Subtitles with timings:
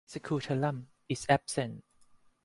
[0.07, 1.83] Scutellum is absent.